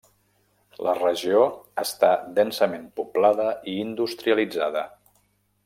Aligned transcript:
La 0.87 0.93
regió 0.99 1.41
està 1.83 2.09
densament 2.39 2.89
poblada 3.01 3.47
i 3.73 3.77
industrialitzada. 3.85 4.87